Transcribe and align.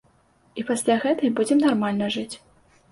І 0.61 0.65
пасля 0.69 0.95
гэтай 1.03 1.33
будзем 1.41 1.63
нармальна 1.69 2.13
жыць. 2.19 2.31